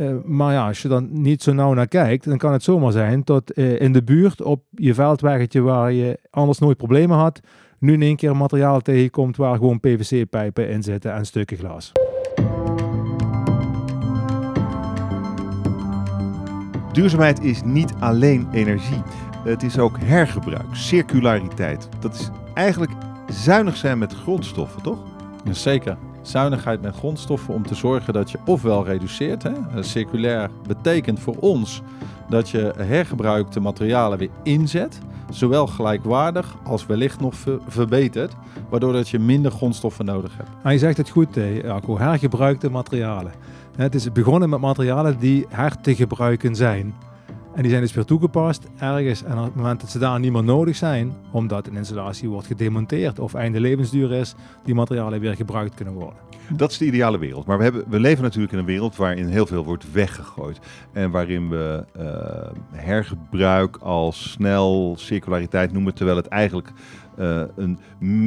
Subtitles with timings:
[0.00, 2.92] Eh, maar ja, als je dan niet zo nauw naar kijkt, dan kan het zomaar
[2.92, 7.40] zijn dat eh, in de buurt op je veldweggetje waar je anders nooit problemen had,
[7.78, 11.92] nu in één keer materiaal tegenkomt waar gewoon PVC-pijpen in zitten en stukken glas.
[16.92, 19.02] Duurzaamheid is niet alleen energie.
[19.44, 21.88] Het is ook hergebruik, circulariteit.
[22.00, 22.92] Dat is eigenlijk
[23.28, 24.98] zuinig zijn met grondstoffen, toch?
[25.50, 25.96] Zeker.
[26.22, 29.42] Zuinigheid met grondstoffen om te zorgen dat je ofwel reduceert.
[29.42, 29.82] Hè?
[29.82, 31.82] Circulair betekent voor ons
[32.28, 34.98] dat je hergebruikte materialen weer inzet.
[35.30, 38.32] Zowel gelijkwaardig als wellicht nog ver- verbeterd.
[38.68, 40.72] Waardoor dat je minder grondstoffen nodig hebt.
[40.72, 41.28] Je zegt het goed,
[41.62, 43.32] Jacco, hergebruikte materialen.
[43.76, 46.94] Het is begonnen met materialen die her te gebruiken zijn.
[47.54, 49.22] En die zijn dus weer toegepast ergens.
[49.22, 52.46] En op het moment dat ze daar niet meer nodig zijn, omdat een installatie wordt
[52.46, 56.18] gedemonteerd of einde levensduur is, die materialen weer gebruikt kunnen worden.
[56.56, 57.46] Dat is de ideale wereld.
[57.46, 60.58] Maar we, hebben, we leven natuurlijk in een wereld waarin heel veel wordt weggegooid.
[60.92, 66.72] En waarin we eh, hergebruik als snel, circulariteit noemen, terwijl het eigenlijk
[67.16, 67.78] eh, een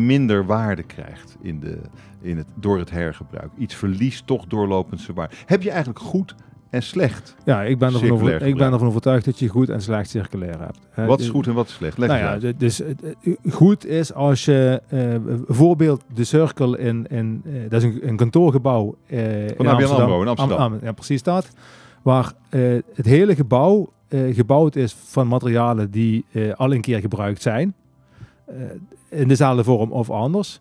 [0.05, 1.79] minder waarde krijgt in de,
[2.21, 3.51] in het, door het hergebruik.
[3.57, 5.35] Iets verliest toch doorlopend zijn waarde.
[5.45, 6.35] Heb je eigenlijk goed
[6.73, 7.35] en slecht?
[7.45, 10.59] Ja, ik ben, ervan over, ik ben ervan overtuigd dat je goed en slecht circulair
[10.59, 11.07] hebt.
[11.07, 11.97] Wat is de- goed en wat is slecht?
[11.97, 12.59] Leg nou ja, uit.
[12.59, 12.89] dus eh,
[13.21, 14.99] eh, goed is als je eh,
[15.45, 20.57] bijvoorbeeld de Circle in, in dat is een, een kantoorgebouw in AMRO in Amsterdam.
[20.57, 21.49] Am- Am- ja, precies dat.
[22.01, 22.33] Waar
[22.93, 23.91] het hele gebouw
[24.31, 27.73] gebouwd is van materialen die al een keer gebruikt zijn.
[29.09, 30.59] In dezelfde vorm of anders.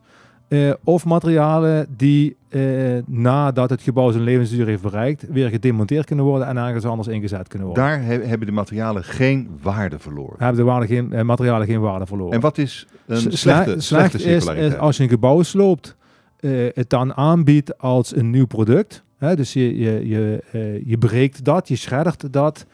[0.85, 2.63] Of materialen die eh,
[3.07, 7.49] nadat het gebouw zijn levensduur heeft bereikt, weer gedemonteerd kunnen worden en ergens anders ingezet
[7.49, 7.85] kunnen worden.
[7.87, 10.35] Daar he- hebben de materialen geen waarde verloren.
[10.39, 12.33] hebben de waarde geen, eh, materialen geen waarde verloren.
[12.33, 15.97] En wat is een slechte, slecht slechte slecht is, als je een gebouw sloopt,
[16.41, 19.03] eh, het dan aanbiedt als een nieuw product.
[19.19, 19.37] Hè?
[19.37, 22.67] Dus je, je, je, eh, je breekt dat, je shreddert dat,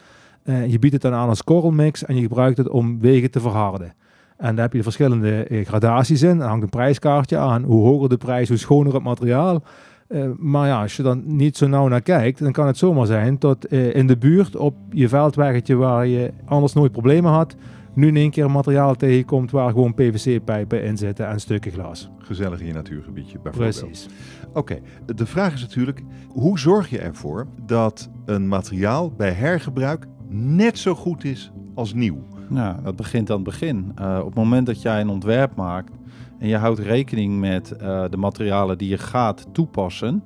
[0.43, 3.39] eh, je biedt het dan aan als korrelmix en je gebruikt het om wegen te
[3.39, 3.93] verharden.
[4.39, 6.39] En daar heb je verschillende eh, gradaties in.
[6.39, 7.63] Er hangt een prijskaartje aan.
[7.63, 9.63] Hoe hoger de prijs, hoe schoner het materiaal.
[10.07, 13.05] Eh, maar ja, als je dan niet zo nauw naar kijkt, dan kan het zomaar
[13.05, 17.55] zijn dat eh, in de buurt op je veldweggetje waar je anders nooit problemen had,
[17.93, 22.09] nu in één keer materiaal tegenkomt waar gewoon PVC-pijpen in zitten en stukken glas.
[22.17, 23.79] Gezellig in je natuurgebiedje bijvoorbeeld.
[23.79, 24.07] Precies.
[24.53, 24.79] Oké,
[25.15, 30.95] de vraag is natuurlijk, hoe zorg je ervoor dat een materiaal bij hergebruik net zo
[30.95, 32.23] goed is als nieuw?
[32.49, 33.91] Nou, dat begint aan het begin.
[33.95, 35.93] Eh, op het moment dat jij een ontwerp maakt
[36.39, 40.23] en je houdt rekening met eh, de materialen die je gaat toepassen.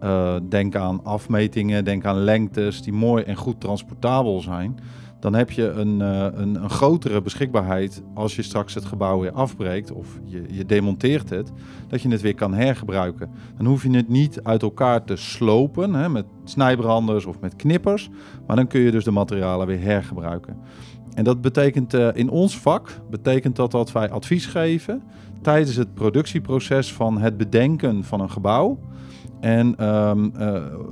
[0.00, 4.78] eh, denk aan afmetingen, denk aan lengtes die mooi en goed transportabel zijn.
[5.20, 9.92] Dan heb je een, een, een grotere beschikbaarheid als je straks het gebouw weer afbreekt
[9.92, 11.52] of je, je demonteert het,
[11.88, 13.30] dat je het weer kan hergebruiken.
[13.56, 18.10] Dan hoef je het niet uit elkaar te slopen hè, met snijbranders of met knippers,
[18.46, 20.56] maar dan kun je dus de materialen weer hergebruiken.
[21.14, 25.02] En dat betekent eh, in ons vak, betekent dat dat wij advies geven
[25.42, 28.78] tijdens het productieproces van het bedenken van een gebouw.
[29.40, 30.12] En eh,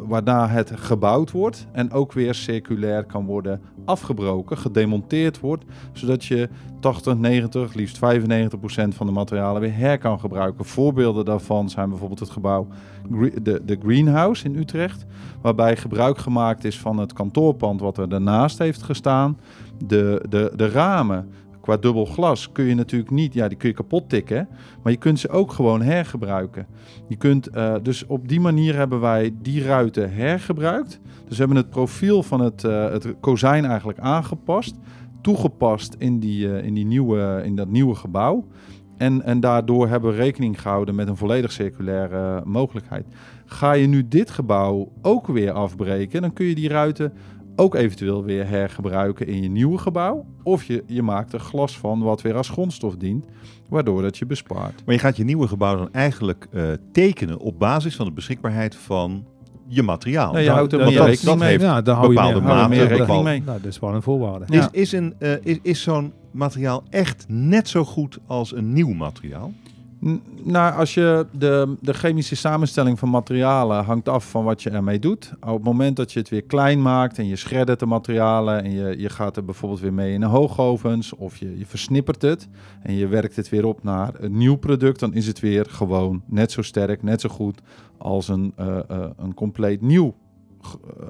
[0.06, 6.48] waarna het gebouwd wordt en ook weer circulair kan worden afgebroken, gedemonteerd wordt, zodat je
[6.80, 10.64] 80, 90, liefst 95 procent van de materialen weer her kan gebruiken.
[10.64, 12.66] Voorbeelden daarvan zijn bijvoorbeeld het gebouw
[13.42, 15.06] de, de Greenhouse in Utrecht,
[15.40, 19.38] waarbij gebruik gemaakt is van het kantoorpand wat er daarnaast heeft gestaan.
[19.86, 21.28] De, de, de ramen
[21.60, 24.48] qua dubbel glas kun je natuurlijk niet, ja, die kun je kapot tikken,
[24.82, 26.66] maar je kunt ze ook gewoon hergebruiken.
[27.08, 31.00] Je kunt, eh, dus op die manier hebben wij die ruiten hergebruikt.
[31.02, 34.78] Dus we hebben het profiel van het, eh, het kozijn eigenlijk aangepast,
[35.20, 38.46] toegepast in, die, eh, in, die nieuwe, in dat nieuwe gebouw.
[38.96, 43.06] En, en daardoor hebben we rekening gehouden met een volledig circulaire mogelijkheid.
[43.44, 47.12] Ga je nu dit gebouw ook weer afbreken, dan kun je die ruiten
[47.60, 50.24] ook eventueel weer hergebruiken in je nieuwe gebouw.
[50.42, 53.24] Of je, je maakt er glas van wat weer als grondstof dient,
[53.68, 54.82] waardoor dat je bespaart.
[54.86, 56.62] Maar je gaat je nieuwe gebouw dan eigenlijk eh,
[56.92, 59.24] tekenen op basis van de beschikbaarheid van
[59.66, 60.32] je materiaal.
[60.32, 61.48] Nee, je houdt er meer dat- mee.
[61.48, 63.42] heeft ja, daar hou je bepaalde je meer bepaald- rekening mee.
[63.42, 64.44] Nou, dat is wel een voorwaarde.
[64.48, 64.68] Ja.
[64.72, 68.92] Is, is, een, eh, is, is zo'n materiaal echt net zo goed als een nieuw
[68.92, 69.52] materiaal?
[70.42, 74.98] Nou, als je de, de chemische samenstelling van materialen hangt af van wat je ermee
[74.98, 75.32] doet.
[75.40, 78.70] Op het moment dat je het weer klein maakt en je shreddert de materialen en
[78.70, 82.48] je, je gaat er bijvoorbeeld weer mee in de hoogovens of je, je versnippert het
[82.82, 86.22] en je werkt het weer op naar een nieuw product, dan is het weer gewoon
[86.26, 87.60] net zo sterk, net zo goed
[87.98, 90.14] als een, eh, eh, een compleet nieuw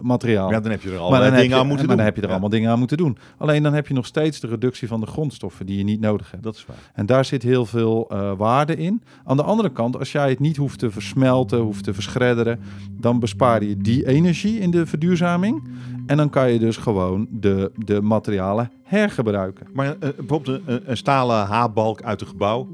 [0.00, 0.50] materiaal.
[0.50, 1.97] Ja, dan heb je er heb dingen je, aan moeten doen.
[1.97, 3.19] dan heb je er Ja, allemaal dingen aan moeten doen.
[3.37, 6.31] Alleen dan heb je nog steeds de reductie van de grondstoffen die je niet nodig
[6.31, 6.43] hebt.
[6.43, 6.76] Dat is waar.
[6.94, 9.02] En daar zit heel veel eh, waarde in.
[9.25, 12.61] Aan de andere kant, als jij het niet hoeft te versmelten, hoeft te verschredderen,
[12.91, 15.69] dan bespaar je die energie in de verduurzaming.
[16.06, 19.67] En dan kan je dus gewoon de, de materialen hergebruiken.
[19.73, 22.69] Maar eh, bijvoorbeeld een, een stalen H-balk uit een gebouw,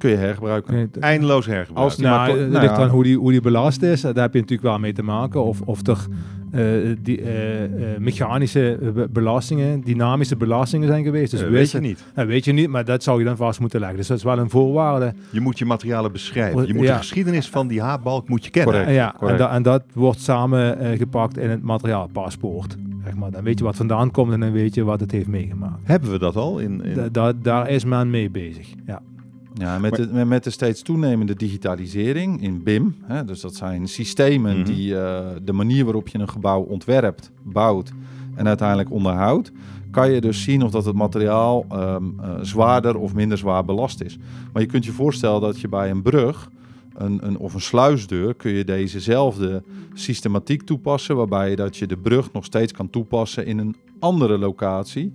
[0.00, 0.74] Kun je hergebruiken.
[0.74, 1.80] Nee, eindeloos hergebruikt.
[1.84, 2.82] Als die- Nou, maar nou ligt ja.
[2.82, 4.00] aan hoe die, hoe die belast is.
[4.00, 5.44] Daar heb je natuurlijk wel mee te maken.
[5.44, 5.98] Of, of er
[6.50, 11.30] eh, die, eh, eh, mechanische eh, be- belastingen, dynamische belastingen zijn geweest.
[11.30, 12.04] Dus Eh, weet, weet je, niet.
[12.14, 13.98] weet je niet, maar dat zou je dan vast moeten leggen.
[13.98, 15.12] Dus dat is wel een voorwaarde.
[15.30, 16.66] Je moet je materialen beschrijven.
[16.66, 16.92] Je moet Ja.
[16.92, 18.74] de geschiedenis van die H-balk moet je kennen.
[18.74, 18.94] Correct.
[18.96, 19.38] Ja, en, correct.
[19.38, 22.76] da- en dat wordt samen eh, gepakt in het materiaalpaspoort.
[23.04, 23.30] Zeg maar.
[23.30, 25.80] Dan weet je wat vandaan komt en dan weet je wat het heeft meegemaakt.
[25.84, 26.58] Hebben we dat al?
[26.58, 26.94] In, in...
[26.94, 28.68] Da- da- daar is men mee bezig.
[28.86, 29.02] Ja.
[29.54, 33.88] Ja, met, Maar- de, met- de steeds toenemende digitalisering in BIM, hè, dus dat zijn
[33.88, 34.64] systemen Mhm.
[34.66, 37.92] die eh, de manier waarop je een gebouw ontwerpt, bouwt
[38.34, 39.52] en uiteindelijk onderhoudt,
[39.90, 44.00] kan je dus zien of dat het materiaal ehm, eh, zwaarder of minder zwaar belast
[44.02, 44.18] is.
[44.52, 46.50] Maar je kunt je voorstellen dat je bij een brug
[46.94, 49.62] een, een, of een sluisdeur kun je dezezelfde
[49.94, 55.12] systematiek toepassen, waarbij dat je de brug nog steeds kan toepassen in een andere locatie.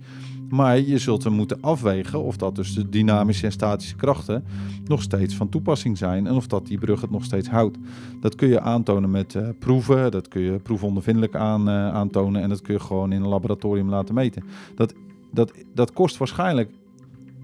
[0.48, 4.44] Maar je zult er moeten afwegen of dat dus de dynamische en statische krachten
[4.84, 7.78] nog steeds van toepassing zijn en of dat die brug het nog steeds houdt.
[8.20, 12.48] Dat kun je aantonen met eh, proeven, dat kun je proefondervindelijk aan, eh, aantonen en
[12.48, 14.42] dat kun je gewoon in een laboratorium laten meten.
[14.74, 14.94] Dat,
[15.32, 16.70] dat, dat kost waarschijnlijk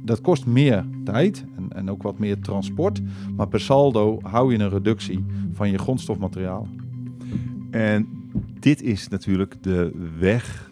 [0.04, 3.00] dat kost meer tijd en, en ook wat meer transport,
[3.36, 6.68] maar per saldo hou je een reductie van je grondstofmateriaal.
[7.70, 8.08] En
[8.60, 10.70] dit is natuurlijk de weg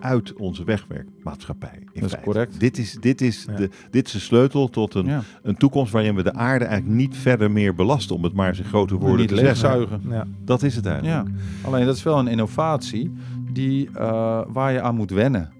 [0.00, 1.78] uit onze wegwerkmaatschappij.
[1.78, 2.20] In Dat is feite.
[2.30, 2.60] correct.
[2.60, 3.54] Dit is, dit, is Ja.
[3.56, 6.96] de, dit is de sleutel tot een, Ja, een toekomst waarin we de aarde eigenlijk
[6.98, 10.00] niet verder meer belasten, om het maar eens in grote woorden niet te zeggen.
[10.08, 10.26] Ja.
[10.44, 11.26] Dat is het eigenlijk.
[11.28, 11.32] Ja,
[11.68, 13.12] alleen dat is wel een innovatie
[13.52, 15.52] die, eh, waar je aan moet wennen.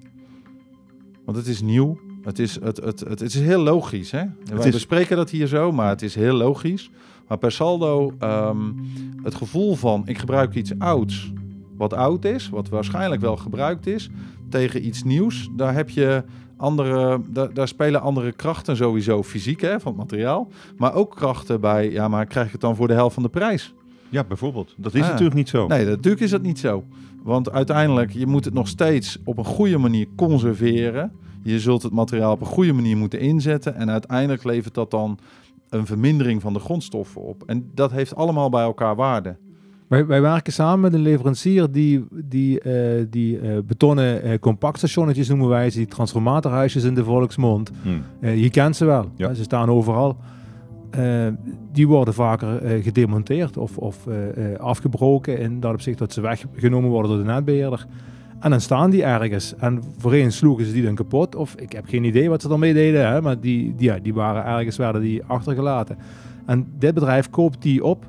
[1.25, 1.99] Want het is nieuw.
[2.23, 4.11] Het is, het, het, het, het is heel logisch.
[4.11, 4.25] Hè?
[4.55, 6.91] Wij is- bespreken dat hier zo, maar het is heel logisch.
[7.29, 8.59] Maar per saldo, ehm,
[9.23, 11.33] het gevoel van ik gebruik iets ouds,
[11.77, 14.11] wat oud is, wat waarschijnlijk wel gebruikt is,
[14.49, 16.25] tegen iets nieuws, daar heb je
[16.57, 20.49] andere, daar, daar spelen andere krachten sowieso fysiek hè, van het materiaal.
[20.77, 23.29] Maar ook krachten bij, ja, maar krijg ik het dan voor de helft van de
[23.29, 23.75] prijs?
[24.09, 24.75] Ja, bijvoorbeeld.
[24.77, 25.09] Dat is Ah.
[25.09, 25.67] natuurlijk niet zo.
[25.67, 26.85] Nee, natuurlijk is dat niet zo.
[27.23, 31.13] Want uiteindelijk, je moet het nog steeds op een goede manier conserveren.
[31.43, 33.75] Je zult het materiaal op een goede manier moeten inzetten.
[33.75, 35.19] En uiteindelijk levert dat dan
[35.69, 37.43] een vermindering van de grondstoffen op.
[37.47, 39.37] En dat heeft allemaal bij elkaar waarde.
[39.89, 45.29] Wij, wij werken samen met een leverancier die, die, eh, die eh, betonnen eh, compactstationnetjes
[45.29, 47.71] noemen wij ze, die transformatorhuisjes in de volksmond.
[47.83, 48.29] Hm.
[48.29, 49.35] Je kent ze wel, Ja.
[49.35, 50.17] ze staan overal.
[51.73, 54.07] Die worden vaker gedemonteerd of, of
[54.59, 57.87] afgebroken in dat opzicht dat ze weggenomen worden door de netbeheerder.
[58.41, 59.55] En dan staan die ergens.
[59.57, 61.35] En voorheen sloegen ze die dan kapot.
[61.35, 63.09] Of ik heb geen idee wat ze ermee deden.
[63.09, 65.97] Hè, maar die, die, ja, die waren ergens, werden die achtergelaten.
[66.47, 68.05] En dit bedrijf koopt die op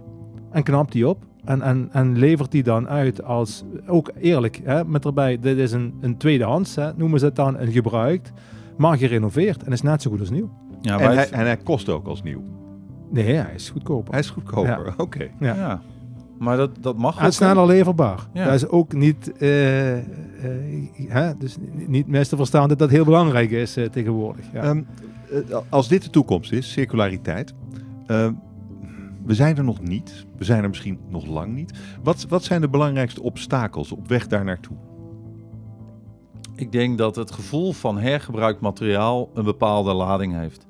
[0.52, 1.26] en knapt die op.
[1.48, 5.72] En, en, en levert die dan uit als, ook eerlijk, hè, met erbij, dit is
[5.72, 8.32] een, een tweedehands, hè, noemen ze het dan, een gebruikt,
[8.78, 9.64] maar gerenoveerd.
[9.64, 10.50] En is net zo goed als nieuw.
[10.82, 12.42] Ja, En, hij, en hij kost ook als nieuw.
[13.10, 14.12] Nee, hij is goedkoper.
[14.12, 14.94] Hij is goedkoper.
[14.98, 15.28] Oké.
[15.40, 15.56] Ja.
[15.56, 15.82] ja.
[16.40, 18.28] Maar dat, dat mag En ook, sneller leverbaar.
[18.34, 18.46] Ja.
[18.46, 20.04] Dat is ook niet, eh, eh,
[21.08, 21.58] hè, dus
[21.88, 24.46] niet- mis te verstaan dat dat heel belangrijk is eh, tegenwoordig.
[24.54, 24.62] Ja.
[24.62, 24.82] Ehm,
[25.50, 27.54] eh, als dit de toekomst is, circulariteit.
[29.28, 30.26] We zijn er nog niet.
[30.38, 31.74] We zijn er misschien nog lang niet.
[32.04, 34.78] Wat, wat zijn de belangrijkste obstakels op weg daar naartoe?
[36.56, 40.66] Ik denk dat het gevoel van hergebruikt materiaal een bepaalde lading heeft.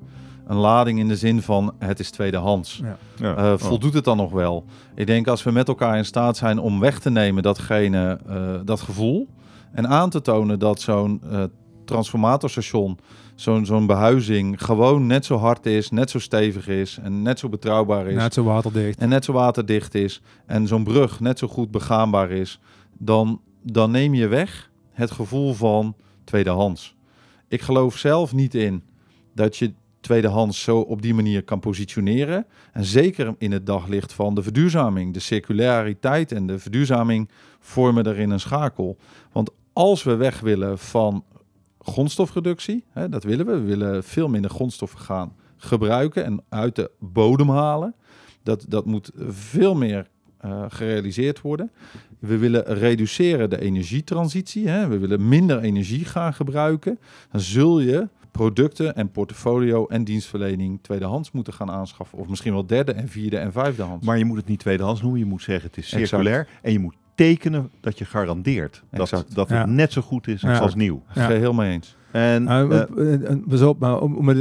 [0.46, 2.80] Een lading in de zin van het is tweedehands.
[2.82, 2.96] Ja.
[3.16, 3.36] Ja.
[3.36, 3.58] Eh, Oh.
[3.58, 4.64] voldoet het dan nog wel?
[4.94, 8.54] Ik denk als we met elkaar in staat zijn om weg te nemen datgene, eh,
[8.64, 9.28] dat gevoel.
[9.72, 11.44] En aan te tonen dat zo'n eh,
[11.88, 12.98] transformatorstation,
[13.34, 17.48] zo'n zo'n behuizing gewoon net zo hard is, net zo stevig is en net zo
[17.48, 18.14] betrouwbaar is.
[18.14, 18.98] Net zo waterdicht.
[18.98, 20.22] En net zo waterdicht is.
[20.46, 22.60] En zo'n brug net zo goed begaanbaar is.
[22.98, 26.94] Dan, dan neem je weg het gevoel van tweedehands.
[27.48, 28.82] Ik geloof zelf niet in
[29.34, 32.46] dat je tweedehands zo op die manier kan positioneren.
[32.72, 35.14] En zeker in het daglicht van de verduurzaming.
[35.14, 37.28] De circulariteit en de verduurzaming
[37.60, 38.96] vormen daarin een schakel.
[39.32, 41.24] Want als we weg willen van
[41.78, 43.52] grondstofreductie, hè, dat willen we.
[43.52, 47.94] We willen veel minder grondstoffen gaan gebruiken en uit de bodem halen.
[48.42, 50.08] Dat, dat moet veel meer
[50.38, 51.70] eh, gerealiseerd worden.
[52.18, 54.68] We willen reduceren de energietransitie.
[54.68, 54.88] Hè.
[54.88, 56.98] We willen minder energie gaan gebruiken.
[57.30, 62.18] Dan zul je producten en portfolio en dienstverlening tweedehands moeten gaan aanschaffen.
[62.18, 64.04] Of misschien wel derde en vierde en vijfde hand.
[64.04, 65.20] Maar je moet het niet tweedehands noemen.
[65.20, 66.08] Je moet zeggen het is Exact.
[66.08, 66.48] circulair.
[66.62, 69.34] En je moet tekenen dat je garandeert dat, Exact.
[69.34, 69.56] dat Ja.
[69.60, 70.58] het net zo goed is Ja.
[70.58, 71.02] als nieuw.
[71.14, 71.26] Ja.
[71.26, 71.96] Geheel mee eens.
[72.10, 72.82] En Uh,
[73.50, 74.32] uh, op, maar om,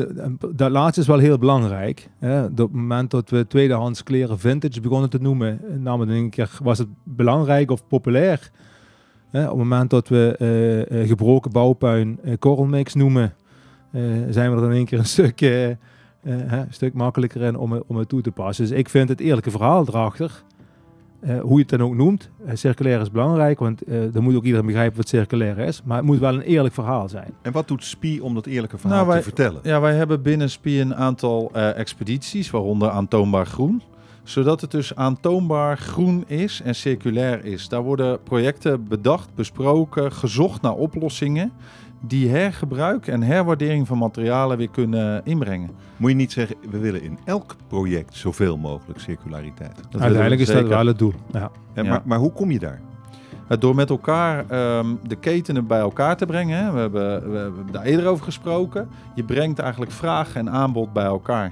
[0.55, 2.10] dat laatste is wel heel belangrijk.
[2.19, 2.43] Hè?
[2.46, 6.29] Op het moment dat we tweedehands kleren vintage begonnen te noemen, namen we in één
[6.29, 8.51] keer, was het belangrijk of populair.
[9.29, 9.41] Hè?
[9.43, 13.34] Op het moment dat we eh, eh, gebroken bouwpuin uh, korrelmix noemen,
[13.91, 15.74] eh, zijn we er in één keer een stuk, hè,
[16.22, 18.67] een stuk makkelijker in om, het- om het toe te passen.
[18.67, 20.43] Dus ik vind het eerlijke verhaal erachter,
[21.19, 24.36] eh, hoe je het dan ook noemt, eh, circulair is belangrijk, want eh dan moet
[24.36, 25.81] ook iedereen begrijpen wat circulair is.
[25.86, 27.33] Maar het moet wel een eerlijk verhaal zijn.
[27.41, 29.59] en wat doet SPI om dat eerlijke verhaal Nou, wij- te vertellen?
[29.63, 33.81] Ja, wij hebben binnen SPI een aantal eh, expedities, waaronder aantoonbaar groen.
[34.24, 37.69] Zodat het dus aantoonbaar groen is en circulair is.
[37.69, 41.51] Daar worden projecten bedacht, besproken, gezocht naar oplossingen
[41.99, 45.69] die hergebruik en herwaardering van materialen weer kunnen inbrengen.
[45.97, 49.75] Moet je niet zeggen, we willen in elk project zoveel mogelijk circulariteit.
[49.89, 51.13] Dat Uiteindelijk is dat wel het doel.
[51.31, 51.51] Ja.
[51.73, 51.89] En, Ja.
[51.89, 52.81] maar, maar hoe kom je daar?
[53.51, 56.57] Uh, Door met elkaar ehm, de ketenen bij elkaar te brengen.
[56.65, 56.71] Hè.
[56.71, 58.89] We, hebben, we hebben daar eerder over gesproken.
[59.15, 61.51] Je brengt eigenlijk vraag en aanbod bij elkaar.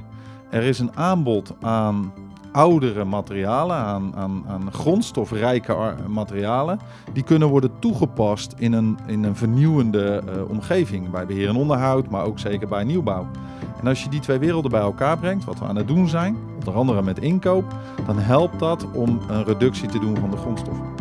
[0.49, 2.13] Er is een aanbod aan
[2.55, 6.79] oudere materialen, aan, aan, aan grondstofrijke materialen.
[7.13, 11.09] Die kunnen worden toegepast in een, in een vernieuwende eh, omgeving.
[11.09, 13.27] Bij beheer en onderhoud, maar ook zeker bij nieuwbouw.
[13.79, 16.37] En als je die twee werelden bij elkaar brengt, wat we aan het doen zijn,
[16.55, 17.73] onder andere met inkoop,
[18.05, 20.94] dan helpt dat om een reductie te doen van de grondstoffen.